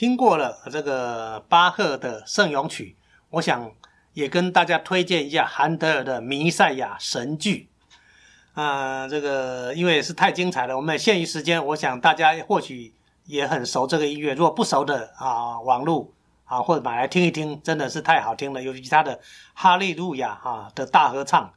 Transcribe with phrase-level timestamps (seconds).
[0.00, 2.96] 听过了这个巴赫的圣咏曲，
[3.28, 3.70] 我想
[4.14, 7.68] 也跟大家推荐一下韩德尔的《弥赛亚神剧》。
[8.58, 12.94] 啊，这个因为是太精彩了，我们限于时间，我想大家或许
[13.26, 14.32] 也很熟这个音乐。
[14.32, 16.10] 如果不熟的啊，网络
[16.46, 18.62] 啊或者买来听一听，真的是太好听了。
[18.62, 19.16] 尤其他的
[19.52, 21.52] 《哈利路亚》哈的大合唱，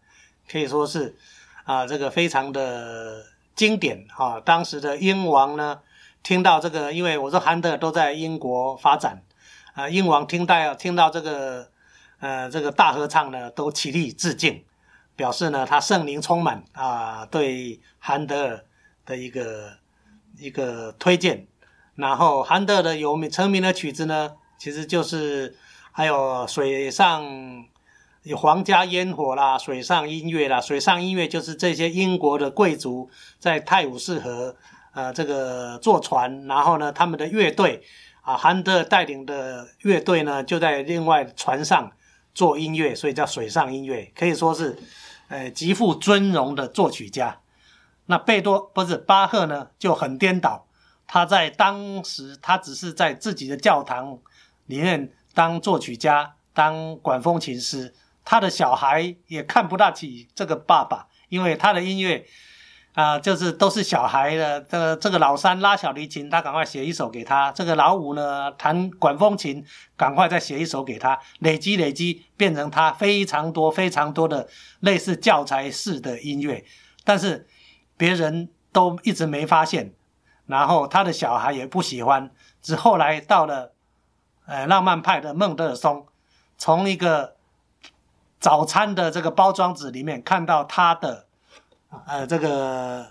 [0.51, 1.15] 可以说是
[1.63, 3.23] 啊这个非常的
[3.55, 4.41] 经典啊。
[4.41, 5.79] 当时的英王呢，
[6.23, 9.21] 听到这个，因为我说韩德尔都在英国发展
[9.75, 11.69] 啊，英王听到听到这个
[12.19, 14.63] 呃这个大合唱呢，都起立致敬。
[15.15, 18.65] 表示呢，他圣灵充满啊，对韩德尔
[19.05, 19.73] 的一个
[20.39, 21.45] 一个推荐。
[21.93, 25.55] 然后韩德尔的有名成名的曲子呢，其实就是
[25.91, 27.23] 还有水上
[28.23, 34.55] 有皇家烟火啦，水上音乐啦，水上音乐就是这些英国的贵族在泰晤士河
[34.93, 37.83] 呃这个坐船，然后呢他们的乐队
[38.21, 41.91] 啊，韩德尔带领的乐队呢就在另外船上
[42.33, 44.79] 做音乐，所以叫水上音乐，可以说是。
[45.29, 47.39] 呃，极富尊荣的作曲家，
[48.05, 50.67] 那贝多不是巴赫呢，就很颠倒。
[51.07, 54.19] 他在当时，他只是在自己的教堂
[54.67, 57.95] 里面当作曲家，当管风琴师。
[58.23, 62.27] 他的小孩也看不大起这个爸爸，因为他的音乐。
[62.93, 69.65] 啊，就是都是小孩的，这个这个老三拉小提琴，他赶快写一首给他；这个老五呢弹管风琴，
[69.97, 71.19] 赶快再写一首给他。
[71.39, 74.47] 累积累积，变成他非常多非常多的
[74.79, 76.63] 类似教材式的音乐，
[77.03, 77.47] 但是
[77.97, 79.91] 别人都一直没发现，
[80.45, 82.29] 然后他的小孩也不喜欢。
[82.61, 83.73] 只后来到了，
[84.45, 86.05] 呃，浪漫派的孟德尔松，
[86.59, 87.37] 从一个
[88.39, 91.25] 早餐的这个包装纸里面看到他的。
[92.05, 93.07] 呃，这个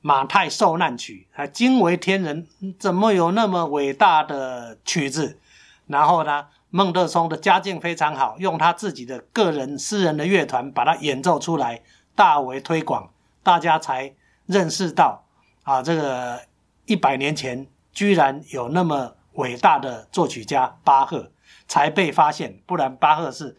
[0.00, 2.46] 马太受难曲还惊为天人，
[2.78, 5.38] 怎么有那么伟大的曲子？
[5.86, 11.82] 然后呢，孟德松的家境非常好，用他自己的个人私人的乐团把它演奏出来，
[12.14, 13.10] 大为推广，
[13.42, 14.14] 大家才
[14.46, 15.24] 认识到
[15.64, 16.40] 啊，这个
[16.86, 21.30] 一百年前居然有那么伟大的作曲家巴赫
[21.66, 23.56] 才被发现，不然巴赫是。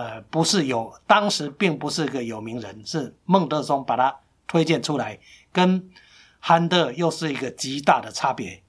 [0.00, 4.16] 呃，不是有，当时并不是个有名人，是孟德松把他
[4.46, 5.18] 推荐出来，
[5.52, 5.90] 跟
[6.38, 8.62] 韩德又是一个极大的差别。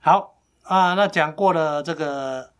[0.00, 0.34] 好
[0.64, 2.50] 啊，那讲过了这个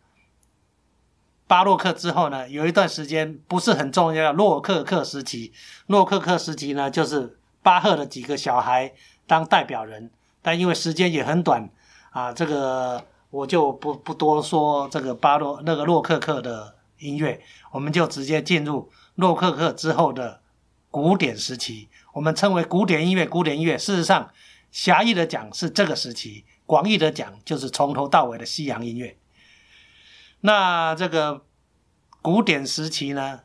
[1.48, 5.52] 巴洛克之后呢，有一段时间不是很重要，洛克克时期。
[5.88, 8.94] 洛克克时期呢，就是巴赫的几个小孩
[9.26, 10.12] 当代表人，
[10.42, 11.68] 但因为时间也很短
[12.12, 16.72] 啊，这个我就不不多说这个巴洛那个洛克克的。
[17.04, 17.40] 音乐，
[17.72, 20.40] 我们就直接进入洛克克之后的
[20.90, 23.26] 古典时期，我们称为古典音乐。
[23.26, 24.30] 古典音乐事实上，
[24.72, 29.18] 狭义的讲是这个时期，广义的讲就是从头到尾的西洋音乐。
[30.40, 31.44] 那这个
[32.22, 33.40] 古典时期呢，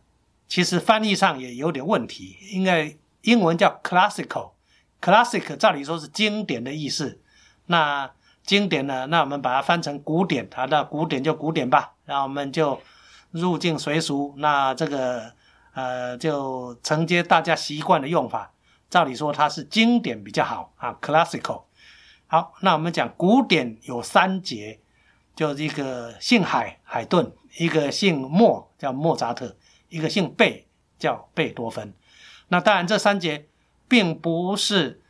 [0.47, 7.21] 其实翻译上也有点问题，应该英文叫 classical，classic 照理说是经典的意思。
[7.65, 8.11] 那
[8.43, 12.79] 经典呢，那我们把它翻成古典，它的古典就古典吧，那我们就。
[13.31, 15.33] 入境随俗，那这个
[15.73, 18.51] 呃就承接大家习惯的用法。
[18.89, 21.63] 照理说它是经典比较好啊，classical。
[22.25, 24.79] 好，那我们讲古典有三杰，
[25.35, 29.55] 就一个姓海海顿，一个姓莫叫莫扎特，
[29.89, 30.67] 一个姓贝
[30.97, 31.93] 叫贝多芬。
[32.47, 33.47] 那当然这三杰
[33.87, 35.01] 并不是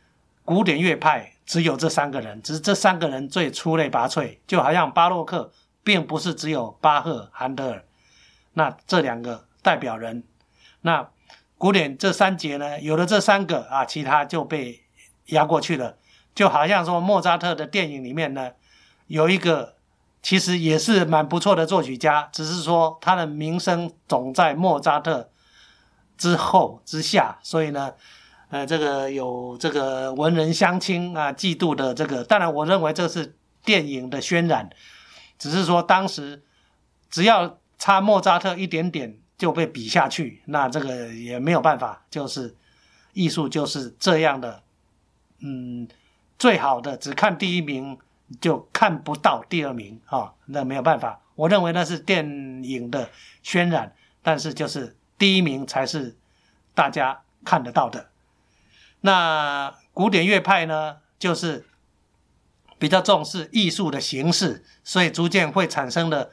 [0.44, 4.38] 古典乐派只有这三个人，只是这三个人最出类拔萃。
[4.46, 5.50] 就好像巴洛克
[5.82, 7.84] 并不是只有巴赫、韩德尔。
[8.54, 10.24] 那这两个代表人，
[10.80, 11.08] 那
[11.56, 14.82] 古典这三节呢，有了这三个啊，其他就被
[15.26, 15.96] 压过去了。
[16.34, 18.50] 就好像说莫扎特的电影里面呢，
[19.06, 19.76] 有一个
[20.20, 25.30] 其实也是蛮不错的作曲家，只是说他的名声总在莫扎特
[26.18, 27.92] 之后之下，所以呢，
[28.48, 32.24] 呃，这个有这个文人相亲啊，嫉妒的这个。
[32.24, 34.68] 当然，我认为这是电影的渲染，
[35.38, 36.42] 只是说当时
[37.08, 37.59] 只要。
[37.80, 42.54] 差莫扎特一点点就被比下去，那这个也没有办法，就是
[43.14, 44.62] 艺术就是这样的，
[45.38, 45.88] 嗯，
[46.38, 47.98] 最好的只看第一名
[48.38, 51.22] 就看不到第二名啊，那没有办法。
[51.36, 52.22] 我认为那是电
[52.62, 53.08] 影的
[53.42, 56.18] 渲染，但是就是第一名才是
[56.74, 58.10] 大家看得到的。
[59.00, 61.64] 那古典乐派呢，就是
[62.78, 66.30] 比较重视艺术的形式，所以逐渐会产生的。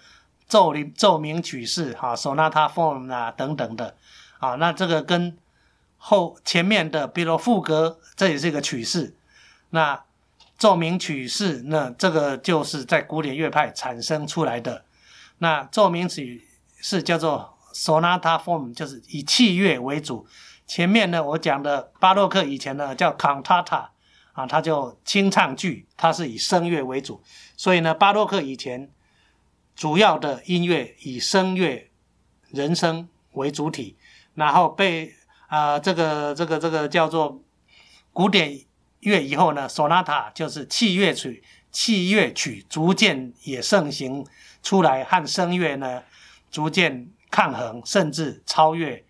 [0.48, 3.96] 奏鸣奏鸣曲式，哈，sonata form 啊，等等的，
[4.40, 5.38] 啊，那这个跟
[5.98, 9.16] 后前面的，比如副歌，这也是一个曲式。
[9.72, 10.04] 那
[10.58, 14.86] 奏鸣曲式，那这个就是在古典乐派产生出来的。
[15.40, 16.48] 那奏鸣曲
[16.78, 20.26] 式叫做 sonata form，就是以器乐为主。
[20.66, 23.88] 前面呢，我讲的巴洛克以前呢叫 cantata
[24.34, 27.22] 啊，它就清唱剧，它是以声乐为主。
[27.56, 28.90] 所以呢，巴洛克以前
[29.77, 31.91] 主要的音乐以声乐、
[32.50, 33.95] 人声为主体，
[34.33, 35.13] 然后被
[35.47, 37.44] 啊这个这个这个叫做
[38.12, 38.59] 古典
[39.01, 44.25] 乐以后呢，sonata 就是器乐曲，器乐曲逐渐也盛行
[44.63, 46.01] 出来，和声乐呢
[46.50, 49.06] 逐渐抗衡，甚至超越。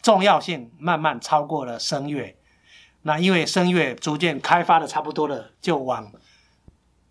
[0.00, 2.34] 重要性慢慢超过了声乐，
[3.02, 6.10] 那因为声乐逐渐开发的差不多了，就往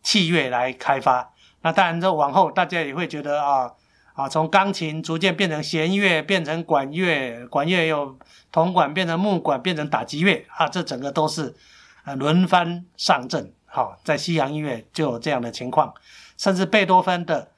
[0.02, 1.35] 器乐来开发。
[1.66, 3.74] 那当然，这往后大家也会觉得啊
[4.14, 8.16] 啊，从钢琴逐渐变成弦乐，变成管乐，管乐又
[8.52, 11.56] 铜管变成木管，变成打击乐啊，这整个都是
[12.04, 13.52] 呃轮番上阵。
[13.66, 15.92] 好，在西洋音乐就有这样的情况，
[16.38, 17.50] 甚至贝多芬的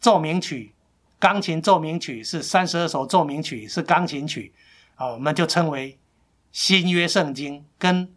[0.00, 0.74] 奏鸣曲。
[1.20, 4.52] 钢琴奏鸣曲是三十二首奏鸣曲，是钢琴曲，
[4.96, 5.96] 啊，我们就称为
[6.50, 7.64] 新约圣经。
[7.78, 8.12] 跟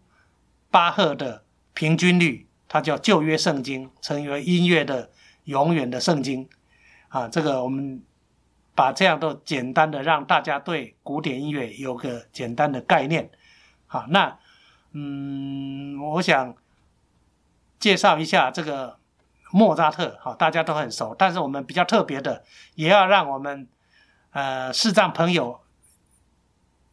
[0.72, 1.44] 巴赫的
[1.76, 5.12] 平均律，它叫旧约圣经，成为音乐的
[5.44, 6.50] 永远的圣经。
[7.10, 8.02] 啊，这个我们
[8.74, 13.30] 把这样的简单的让大家对古典音乐有个简单的概念。
[13.86, 14.40] 好，那
[14.94, 16.56] 嗯，我想
[17.78, 18.98] 介绍一下这个。
[19.56, 22.44] 莫扎特，好，大家都很熟，但是我们比较特别的，
[22.74, 23.68] 也要让我们
[24.32, 25.60] 呃视障朋友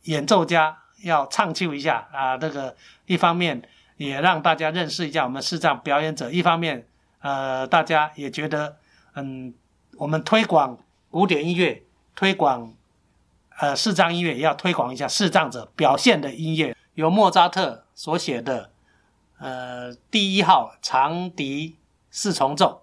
[0.02, 2.36] 演奏家要唱就一下啊。
[2.36, 3.66] 这个一方面
[4.06, 6.86] 也让大家认识一下我们视障表演者，一方面
[7.20, 8.78] 呃大家也觉得
[9.14, 9.52] 嗯，
[9.98, 10.78] 我们推广
[11.10, 11.82] 古典音乐，
[12.14, 12.72] 推广
[13.58, 16.74] 呃视障音乐，也要推广一下视障者表现的音乐。
[16.94, 18.70] 由莫扎特所写的
[19.38, 21.76] 呃第一号长笛。
[22.12, 22.82] 四重奏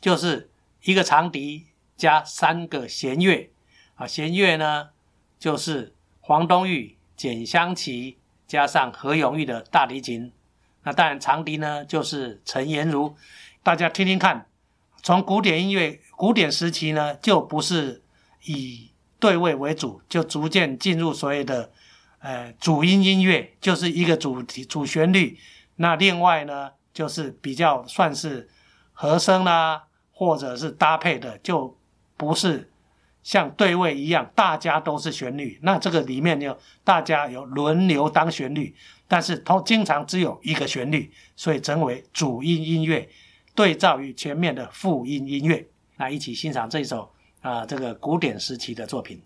[0.00, 0.48] 就是
[0.84, 1.66] 一个长笛
[1.96, 3.50] 加三个弦乐
[3.96, 4.90] 啊，弦乐呢
[5.36, 10.30] 就是黄东玉、简香琪加上何永玉的大提琴。
[10.82, 13.16] 那当然长笛呢就是陈妍如。
[13.62, 14.46] 大家听听看，
[15.02, 18.02] 从古典音乐古典时期呢就不是
[18.44, 21.70] 以对位为主，就逐渐进入所谓的
[22.20, 25.38] 呃主音音乐，就是一个主题主旋律。
[25.76, 28.48] 那另外呢就是比较算是。
[29.00, 31.78] 和声啦，或者是搭配的，就
[32.16, 32.68] 不是
[33.22, 35.58] 像对位一样，大家都是旋律。
[35.62, 38.74] 那这个里面就大家有轮流当旋律，
[39.06, 43.08] 但是通经常只有一个旋律，所以成为主音音乐，
[43.54, 45.66] 对照于前面的副音音乐。
[45.96, 47.10] 那一起欣赏这首
[47.40, 49.20] 啊，这个古典时期的作品。